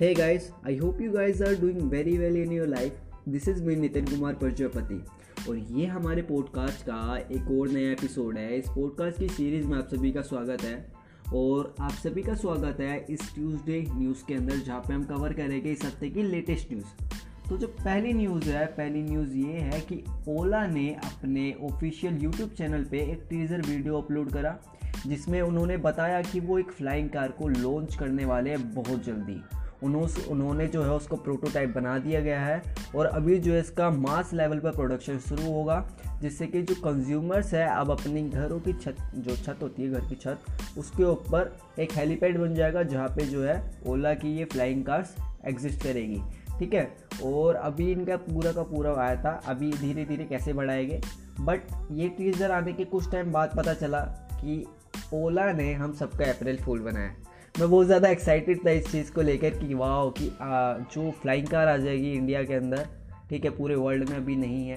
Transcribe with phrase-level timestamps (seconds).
[0.00, 2.98] Hey guys, I hope you guys are doing very well in your life.
[3.32, 4.98] This is me Nitin Kumar Prajapati
[5.48, 9.76] और ये हमारे podcast का एक और नया एपिसोड है। इस पॉडकास्ट की सीरीज़ में
[9.78, 10.92] आप सभी का स्वागत है।
[11.34, 15.32] और आप सभी का स्वागत है इस ट्यूसडे न्यूज़ के अंदर जहाँ पे हम कवर
[15.32, 19.80] करेंगे इस हफ़्ते की लेटेस्ट न्यूज़ तो जो पहली न्यूज़ है पहली न्यूज़ ये है
[19.80, 24.58] कि ओला ने अपने ऑफिशियल यूट्यूब चैनल पे एक टीज़र वीडियो अपलोड करा
[25.06, 29.42] जिसमें उन्होंने बताया कि वो एक फ्लाइंग कार को लॉन्च करने वाले हैं बहुत जल्दी।
[29.82, 32.62] उन्होंने उन्होंने जो है उसको प्रोटोटाइप बना दिया गया है
[32.96, 35.88] और अभी जो है इसका मास लेवल पर प्रोडक्शन शुरू होगा,
[36.20, 40.00] जिससे कि जो कंज्यूमर्स है, अब अपनी घरों की छत, जो छत होती है, घर
[40.00, 40.38] की छत,
[40.78, 45.16] उसके ऊपर एक हेलीपैड बन जाएगा, जहाँ पे जो है ओला की ये फ्लाइंग कार्स
[45.44, 46.22] एग्जिस्ट करेगी।
[46.58, 46.96] ठीक है?
[47.24, 51.00] और अभी इनका पूरा का पूरा आया था, अभी धीरे धीरे कैसे बढ़ाएँगे?
[51.40, 51.60] बट
[51.92, 54.00] ये टीज़र आने के कुछ टाइम बाद पता चला
[54.32, 54.66] कि
[55.14, 57.14] ओला ने हम सबका अप्रैल फूल बनाया।
[57.58, 61.46] मैं बहुत ज़्यादा एक्साइटेड था इस चीज़ को लेकर कि वाह कि आ, जो फ्लाइंग
[61.46, 62.86] कार आ जाएगी इंडिया के अंदर
[63.30, 64.76] ठीक है पूरे वर्ल्ड में अभी नहीं है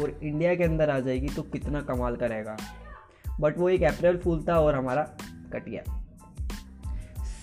[0.00, 2.56] और इंडिया के अंदर आ जाएगी तो कितना कमाल करेगा
[3.40, 5.02] बट वो एक अप्रैल फूल था और हमारा
[5.52, 5.82] कट गया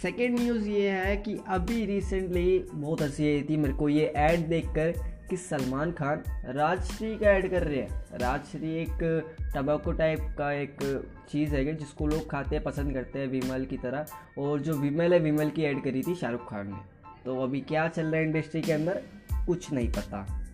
[0.01, 4.47] सेकेंड न्यूज़ ये है कि अभी रिसेंटली बहुत हँसी आई थी मेरे को ये ऐड
[4.47, 10.51] देखकर कि सलमान खान राजश्री का ऐड कर रहे हैं। राजश्री एक टबाको टाइप का
[10.51, 14.05] एक चीज़ है, जिसको लोग खाते हैं, पसंद करते हैं, विमल की तरह।
[14.37, 16.77] और जो विमल है, विमल की ऐड करी थी शाहरुख खान ने।
[17.25, 19.03] तो अभी क्या चल रहा है इंडस्ट्री के अंदर?
[19.33, 20.45] कुछ नहीं पता।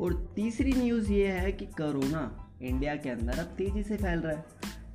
[0.00, 4.32] और तीसरी न्यूज़ ये है कि कोरोना इंडिया के अंदर अब तेज़ी से फैल रहा
[4.32, 4.44] है।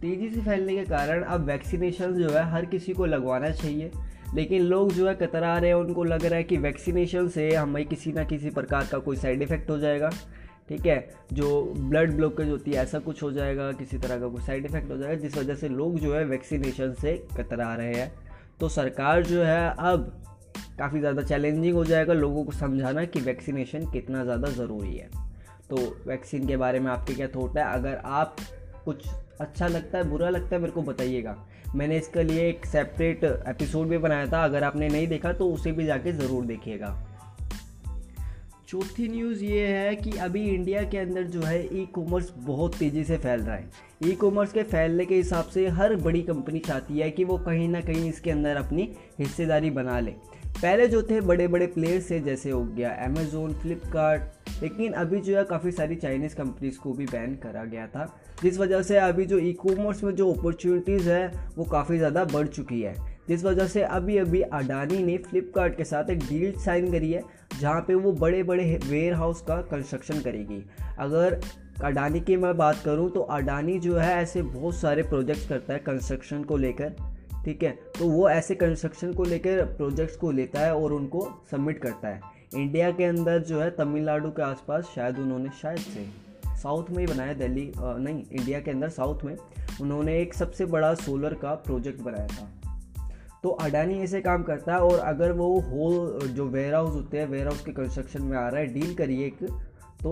[0.02, 3.92] तेज़ी से फैलने के कारण अब वैक्सीनेशन जो है, हर किसी को लगवाना चाहिए।
[4.36, 7.86] लेकिन लोग जो है कतरा रहे हैं, उनको लग रहा है कि वैक्सीनेशन से हमें
[7.86, 10.10] किसी ना किसी प्रकार का कोई साइड इफ़ेक्ट हो जाएगा।
[10.70, 11.10] ठीक है?
[11.34, 14.92] जो ब्लड ब्लॉकेज होती है, ऐसा कुछ हो जाएगा, किसी तरह का कोई साइड इफ़ेक्ट
[14.92, 18.12] हो जाएगा, जिस वजह से लोग जो है वैक्सीनेशन से कतरा रहे हैं।
[18.60, 20.24] तो सरकार जो है अब
[20.80, 25.10] काफ़ी ज़्यादा चैलेंजिंग हो जाएगा लोगों को समझाना कि वैक्सीनेशन कितना ज़्यादा ज़रूरी है।
[25.70, 27.64] तो वैक्सीन के बारे में आपके क्या थोट है?
[27.64, 28.36] अगर आप
[28.86, 29.08] कुछ
[29.42, 31.36] अच्छा लगता है, बुरा लगता है, मेरे को बताइएगा।
[31.76, 35.72] मैंने इसके लिए एक सेपरेट एपिसोड भी बनाया था, अगर आपने नहीं देखा तो उसे
[35.72, 36.98] भी जाके ज़रूर देखिएगा।
[38.68, 43.04] चौथी न्यूज़ ये है कि अभी इंडिया के अंदर जो है ई कॉमर्स बहुत तेज़ी
[43.04, 43.70] से फैल रहा है।
[44.06, 47.68] ई कॉमर्स के फैलने के हिसाब से हर बड़ी कंपनी चाहती है कि वो कहीं
[47.70, 50.12] ना कहीं इसके अंदर अपनी हिस्सेदारी बना ले।
[50.62, 54.22] पहले जो थे बड़े बड़े प्लेयर्स थे, जैसे हो गया अमेज़ोन फ्लिपकार्ट
[54.62, 58.06] लेकिन अभी जो है काफ़ी सारी चाइनीज़ कंपनीज़ को भी बैन करा गया था,
[58.42, 62.48] जिस वजह से अभी जो ई कॉमर्स में जो अपॉर्चुनिटीज़ है, वो काफ़ी ज़्यादा बढ़
[62.48, 62.96] चुकी है।
[63.28, 67.24] जिस वजह से अभी अभी अडानी ने फ्लिपकार्ट के साथ एक डील साइन करी है,
[67.60, 70.64] जहाँ पे वो बड़े बड़े वेयर हाउस का कंस्ट्रक्शन करेगी।
[71.00, 71.40] अगर
[71.84, 75.80] अडानी की मैं बात करूँ तो अडानी जो है ऐसे बहुत सारे प्रोजेक्ट्स करता है
[75.80, 76.96] कंस्ट्रक्शन को लेकर,
[77.46, 77.78] ठीक है?
[78.00, 82.36] तो वो ऐसे कंस्ट्रक्शन को लेकर प्रोजेक्ट्स को लेता है और उनको सबमिट करता है।
[82.52, 86.06] इंडिया के अंदर जो है तमिलनाडु के आसपास शायद उन्होंने, शायद से
[86.58, 89.36] साउथ में ही बनाया, दिल्ली नहीं, इंडिया के अंदर साउथ में
[89.82, 92.50] उन्होंने एक सबसे बड़ा सोलर का प्रोजेक्ट बनाया था।
[93.44, 97.28] तो अडानी ऐसे काम करता है और अगर वो होल जो वेयर हाउस होते हैं
[97.28, 99.44] वेयर हाउस के कंस्ट्रक्शन में आ रहा है डील करिए एक
[100.04, 100.12] तो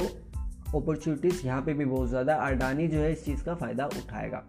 [0.78, 4.44] अपॉर्चुनिटीज़ यहाँ पे भी बहुत ज़्यादा अडानी जो है इस चीज़ का फ़ायदा उठाएगा।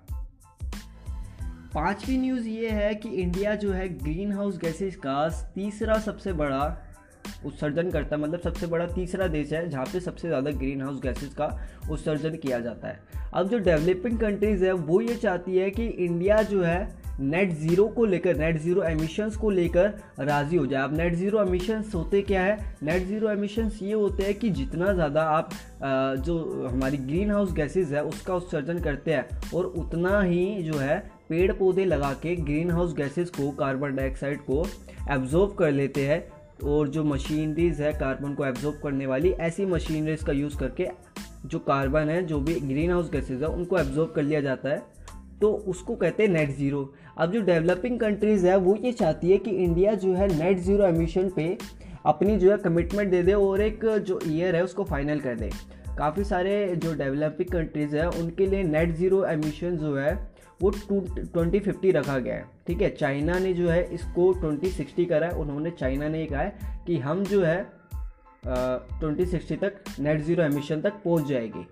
[1.75, 6.65] पांचवी न्यूज़ ये है कि इंडिया जो है ग्रीन हाउस गैसेज का तीसरा सबसे बड़ा
[7.47, 11.01] उत्सर्जन करता है। मतलब सबसे बड़ा तीसरा देश है, जहाँ पे सबसे ज़्यादा ग्रीन हाउस
[11.03, 11.57] गैसेज का
[11.91, 13.01] उत्सर्जन किया जाता है।
[13.35, 17.87] अब जो डेवलपिंग कंट्रीज़ है, वो ये चाहती है कि इंडिया जो है नेट ज़ीरो
[17.89, 22.21] को लेकर नेट ज़ीरो एमिशंस को लेकर राज़ी हो जाए। अब नेट ज़ीरो एमिशंस होते
[22.23, 22.59] क्या है?
[22.83, 25.51] नेट ज़ीरो एमिशंस ये होते हैं कि जितना ज़्यादा आप
[26.27, 30.99] जो हमारी ग्रीन हाउस गैसेज है, उसका उत्सर्जन करते हैं और उतना ही जो है
[31.29, 34.65] पेड़ पौधे लगा के ग्रीन हाउस गैसेस को कार्बन डाइऑक्साइड को
[35.11, 36.25] एब्जॉर्ब कर लेते हैं।
[36.65, 40.89] और जो मशीनरीज है कार्बन को एब्जॉर्ब करने वाली, ऐसी मशीनरीज का यूज़ करके
[41.47, 44.83] जो कार्बन है, जो भी ग्रीन हाउस गैसेज है, उनको एब्जॉर्ब कर लिया जाता है।
[45.41, 49.39] तो उसको कहते हैं नेट ज़ीरो अब जो डेवलपिंग कंट्रीज़ है, वो ये चाहती है
[49.39, 51.57] कि इंडिया जो है नेट ज़ीरो एमिशन पे
[52.07, 55.51] अपनी जो है कमिटमेंट दे दे और एक जो ईयर है, उसको फाइनल कर दे।
[55.99, 60.15] काफ़ी सारे जो डेवलपिंग कंट्रीज़ है, उनके लिए नेट ज़ीरो एमिशन जो है
[60.61, 64.71] वो टू ट्वेंटी फिफ्टी रखा गया है। ठीक है, चाइना ने जो है इसको ट्वेंटी
[64.71, 67.65] सिक्सटी करा है। उन्होंने चाइना ने ये कहा है कि हम जो है
[68.45, 71.67] ट्वेंटी सिक्सटी तक नेट ज़ीरो एमिशन तक पहुँच जाएगी।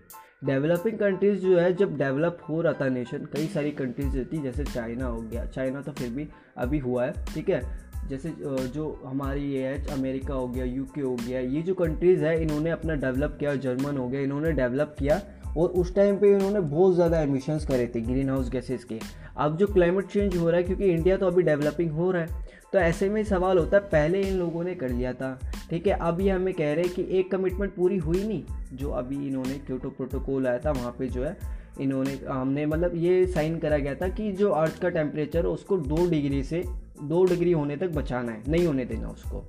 [0.45, 4.65] डेवलपिंग कंट्रीज़ जो है, जब डेवलप हो रहा था नेशन कई सारी कंट्रीज़ रहती जैसे
[4.65, 7.61] चाइना हो गया। चाइना तो फिर भी अभी हुआ है, ठीक है?
[8.09, 8.33] जैसे
[8.69, 12.71] जो हमारी ये है, अमेरिका हो गया यूके हो गया, ये जो कंट्रीज़ है, इन्होंने
[12.71, 15.21] अपना डेवलप किया जर्मन हो गया, इन्होंने डेवलप किया
[15.57, 18.99] और उस टाइम पे इन्होंने बहुत ज़्यादा एमिशंस करे थे ग्रीन हाउस गैसेज के।
[19.37, 22.43] अब जो क्लाइमेट चेंज हो रहा है, क्योंकि इंडिया तो अभी डेवलपिंग हो रहा है
[22.73, 25.39] तो ऐसे में सवाल होता है, पहले इन लोगों ने कर लिया था,
[25.71, 25.93] ठीक है?
[25.95, 28.43] अब ये हमें कह रहे हैं कि एक कमिटमेंट पूरी हुई नहीं,
[28.73, 31.37] जो अभी इन्होंने क्योटो प्रोटोकॉल आया था, वहाँ पे जो है,
[31.81, 36.09] इन्होंने, हमने मतलब ये साइन करा गया था कि जो अर्थ का टेम्परेचर उसको दो
[36.11, 36.65] डिग्री से,
[37.03, 39.45] दो डिग्री होने तक बचाना है, नहीं होने देना उसको।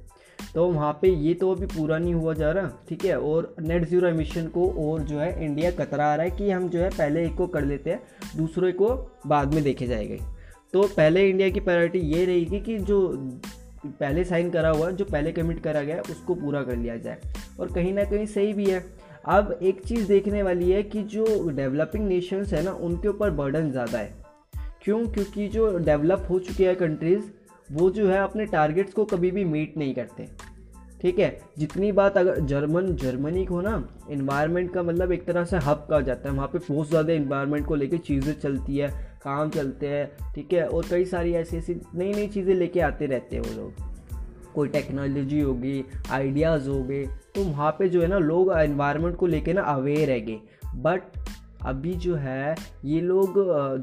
[0.55, 3.19] तो वहाँ पे ये तो अभी पूरा नहीं हुआ जा रहा, ठीक है?
[3.19, 6.69] और नेट ज़ीरो एमिशन को और जो है इंडिया कतरा आ रहा है कि हम
[6.69, 8.01] जो है पहले एक को कर लेते हैं,
[8.37, 10.33] दूसरे को बाद में देखे जाएगा।
[10.73, 13.11] तो पहले इंडिया की प्रायोरिटी ये रहेगी कि जो
[13.85, 17.17] पहले साइन करा हुआ, जो पहले कमिट करा गया, उसको पूरा कर लिया जाए।
[17.59, 18.83] और कहीं ना कहीं सही भी है।
[19.25, 23.71] अब एक चीज़ देखने वाली है कि जो डेवलपिंग नेशंस है ना, उनके ऊपर बर्डन
[23.71, 24.13] ज़्यादा है।
[24.83, 25.07] क्यों?
[25.07, 27.23] क्योंकि जो डेवलप हो चुके हैं कंट्रीज़
[27.71, 30.27] वो जो है अपने टारगेट्स को कभी भी मीट नहीं करते।
[31.01, 31.37] ठीक है?
[31.57, 35.99] जितनी बात अगर जर्मन, जर्मनी को ना इन्वायरमेंट का मतलब एक तरह से हब कहा
[36.01, 38.89] जाता है। वहाँ पे बहुत ज़्यादा इन्वायरमेंट को लेके चीज़ें चलती है,
[39.23, 40.67] काम चलते हैं, ठीक है?
[40.67, 43.83] और कई सारी ऐसी ऐसी नई नई चीज़ें लेके आते रहते हैं वो लोग।
[44.55, 47.05] कोई टेक्नोलॉजी होगी आइडियाज़ हो गए
[47.35, 50.39] तो वहाँ पे जो है ना, लोग इन्वायरमेंट को लेके ना अवेयर है
[50.75, 51.01] बट
[51.65, 53.33] अभी जो है, ये लोग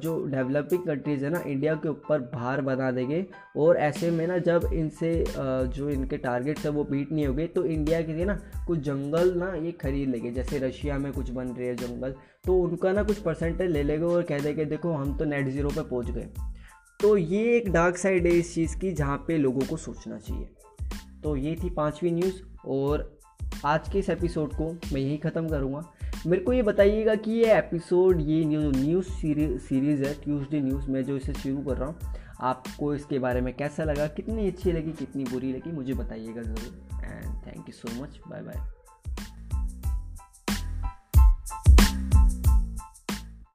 [0.01, 3.25] जो डेवलपिंग कंट्रीज़ है ना इंडिया के ऊपर भार बना देंगे।
[3.57, 7.65] और ऐसे में ना, जब इनसे जो इनके टारगेट्स है, वो बीट नहीं होंगे तो
[7.67, 11.49] इंडिया के लिए ना, कुछ जंगल ना, ये खरीद लेंगे। जैसे रशिया में कुछ बन
[11.49, 12.15] रहे हैं जंगल
[12.45, 15.69] तो उनका ना कुछ परसेंटेज ले लेंगे और कह देंगे, देखो, हम तो नेट ज़ीरो
[15.69, 16.29] पर पहुँच गए।
[17.01, 20.49] तो ये एक डार्क साइड है इस चीज़ की, जहाँ पे लोगों को सोचना चाहिए।
[21.23, 23.11] तो ये थी पाँचवीं न्यूज़ और
[23.65, 25.83] आज के इस एपिसोड को मैं यही ख़त्म करूँगा।
[26.27, 29.09] मेरे को ये बताइएगा कि ये एपिसोड ये न्यूज़
[29.61, 33.53] सीरीज़ है ट्यूसडे न्यूज़ मैं जो इसे शुरू कर रहा हूँ, आपको इसके बारे में
[33.57, 38.03] कैसा लगा, कितनी अच्छी लगी, कितनी बुरी लगी, मुझे बताइएगा ज़रूर। And thank you so
[38.03, 38.82] much bye bye